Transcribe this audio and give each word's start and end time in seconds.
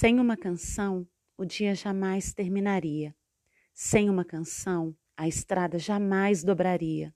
Sem 0.00 0.18
uma 0.18 0.34
canção, 0.34 1.06
o 1.36 1.44
dia 1.44 1.74
jamais 1.74 2.32
terminaria. 2.32 3.14
Sem 3.74 4.08
uma 4.08 4.24
canção, 4.24 4.96
a 5.14 5.28
estrada 5.28 5.78
jamais 5.78 6.42
dobraria. 6.42 7.14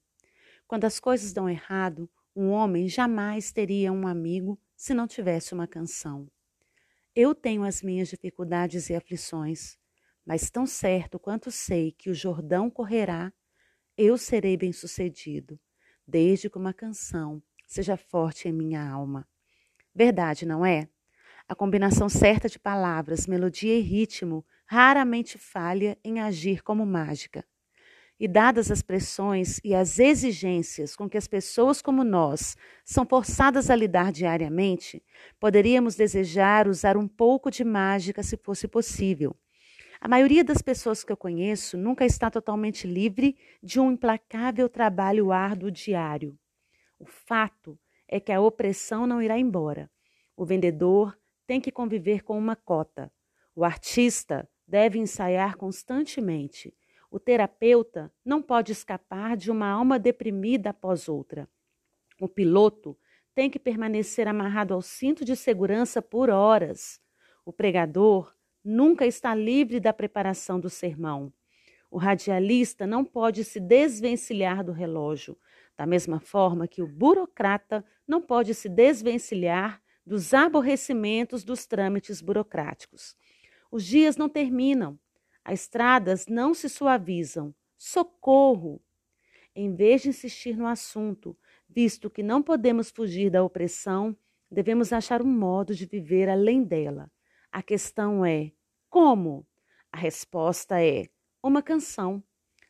Quando 0.67 0.85
as 0.85 1.01
coisas 1.01 1.33
dão 1.33 1.49
errado, 1.49 2.11
um 2.37 2.51
homem 2.51 2.87
jamais 2.87 3.51
teria 3.51 3.91
um 3.91 4.07
amigo 4.07 4.61
se 4.77 4.93
não 4.93 5.07
tivesse 5.07 5.55
uma 5.55 5.67
canção. 5.67 6.31
Eu 7.17 7.35
tenho 7.35 7.65
as 7.65 7.81
minhas 7.81 8.09
dificuldades 8.11 8.91
e 8.91 8.95
aflições, 8.95 9.79
mas 10.23 10.51
tão 10.51 10.67
certo 10.67 11.19
quanto 11.19 11.51
sei 11.51 11.91
que 11.91 12.11
o 12.11 12.15
Jordão 12.15 12.69
correrá, 12.69 13.33
eu 13.97 14.19
serei 14.19 14.59
bem-sucedido, 14.59 15.59
desde 16.07 16.51
que 16.51 16.59
uma 16.59 16.75
canção 16.75 17.43
seja 17.67 17.97
forte 17.97 18.47
em 18.47 18.53
minha 18.53 18.87
alma. 18.87 19.27
Verdade, 19.95 20.45
não 20.45 20.67
é? 20.67 20.91
A 21.47 21.55
combinação 21.55 22.09
certa 22.09 22.49
de 22.49 22.59
palavras, 22.59 23.27
melodia 23.27 23.79
e 23.79 23.83
ritmo 23.83 24.43
raramente 24.65 25.37
falha 25.37 25.99
em 26.03 26.19
agir 26.19 26.63
como 26.63 26.87
mágica. 26.87 27.45
E 28.19 28.27
dadas 28.27 28.71
as 28.71 28.81
pressões 28.81 29.61
e 29.63 29.75
as 29.75 29.99
exigências 29.99 30.97
com 30.97 31.07
que 31.07 31.19
as 31.19 31.29
pessoas 31.29 31.83
como 31.83 32.03
nós 32.03 32.57
são 32.83 33.05
forçadas 33.05 33.69
a 33.69 33.77
lidar 33.77 34.11
diariamente, 34.11 35.03
poderíamos 35.39 35.97
desejar 35.97 36.67
usar 36.67 36.97
um 36.97 37.07
pouco 37.07 37.51
de 37.51 37.63
mágica 37.63 38.23
se 38.23 38.39
fosse 38.39 38.67
possível. 38.67 39.37
A 40.01 40.09
maioria 40.09 40.43
das 40.43 40.63
pessoas 40.63 41.05
que 41.05 41.13
eu 41.13 41.17
conheço 41.17 41.77
nunca 41.77 42.07
está 42.07 42.31
totalmente 42.31 42.87
livre 42.87 43.37
de 43.63 43.79
um 43.79 43.93
implacável 43.93 44.67
trabalho 44.67 45.31
árduo 45.31 45.71
diário. 45.71 46.39
O 46.99 47.05
fato 47.05 47.79
é 48.09 48.19
que 48.19 48.33
a 48.33 48.41
opressão 48.41 49.07
não 49.07 49.21
irá 49.21 49.39
embora. 49.39 49.91
O 50.37 50.47
vendedor 50.47 51.15
tem 51.47 51.61
que 51.61 51.71
conviver 51.71 52.23
com 52.23 52.39
uma 52.39 52.57
cota. 52.57 53.13
O 53.55 53.65
artista 53.65 54.49
deve 54.67 54.99
ensaiar 54.99 55.57
constantemente. 55.57 56.75
O 57.11 57.21
terapeuta 57.21 58.13
não 58.25 58.43
pode 58.43 58.73
escapar 58.73 59.37
de 59.37 59.51
uma 59.51 59.69
alma 59.69 59.99
deprimida 59.99 60.71
após 60.71 61.09
outra. 61.09 61.49
O 62.21 62.29
piloto 62.29 62.99
tem 63.35 63.51
que 63.51 63.59
permanecer 63.59 64.27
amarrado 64.29 64.75
ao 64.75 64.83
cinto 64.83 65.25
de 65.25 65.37
segurança 65.37 66.01
por 66.01 66.31
horas. 66.31 67.01
O 67.45 67.53
pregador 67.53 68.35
nunca 68.65 69.07
está 69.07 69.35
livre 69.35 69.79
da 69.79 69.93
preparação 69.93 70.59
do 70.59 70.71
sermão. 70.71 71.33
O 71.91 71.99
radialista 71.99 72.87
não 72.87 73.05
pode 73.05 73.45
se 73.45 73.61
desvencilhar 73.61 74.65
do 74.65 74.73
relógio, 74.73 75.39
da 75.77 75.87
mesma 75.87 76.19
forma 76.19 76.67
que 76.67 76.83
o 76.83 76.89
burocrata 76.89 77.85
não 78.07 78.21
pode 78.21 78.55
se 78.55 78.69
desvencilhar 78.69 79.81
dos 80.07 80.35
aborrecimentos 80.35 81.45
dos 81.45 81.67
trâmites 81.67 82.21
burocráticos. 82.21 83.17
Os 83.71 83.85
dias 83.85 84.17
não 84.17 84.29
terminam, 84.29 84.99
as 85.45 85.61
estradas 85.61 86.27
não 86.27 86.55
se 86.55 86.69
suavizam. 86.69 87.55
Socorro! 87.77 88.81
Em 89.55 89.75
vez 89.75 90.03
de 90.03 90.09
insistir 90.09 90.57
no 90.57 90.67
assunto, 90.67 91.37
visto 91.69 92.11
que 92.11 92.23
não 92.23 92.43
podemos 92.43 92.91
fugir 92.91 93.31
da 93.31 93.43
opressão, 93.43 94.17
devemos 94.51 94.93
achar 94.93 95.23
um 95.23 95.27
modo 95.27 95.75
de 95.75 95.87
viver 95.87 96.29
além 96.29 96.63
dela. 96.63 97.11
A 97.53 97.63
questão 97.63 98.25
é: 98.25 98.53
como? 98.89 99.47
A 99.93 99.99
resposta 99.99 100.83
é: 100.83 101.09
uma 101.43 101.63
canção. 101.63 102.23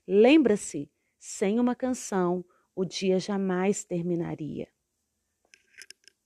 Lembra-se, 0.06 0.90
sem 1.18 1.58
uma 1.58 1.74
canção, 1.74 2.44
o 2.74 2.84
dia 2.84 3.18
jamais 3.18 3.84
terminaria. 3.84 4.68